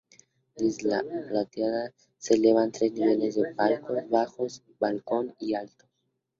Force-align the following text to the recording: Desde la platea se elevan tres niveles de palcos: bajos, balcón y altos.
Desde 0.57 0.87
la 0.89 1.03
platea 1.27 1.93
se 2.17 2.33
elevan 2.33 2.71
tres 2.71 2.91
niveles 2.91 3.35
de 3.35 3.53
palcos: 3.53 4.09
bajos, 4.09 4.63
balcón 4.79 5.35
y 5.39 5.53
altos. 5.53 5.87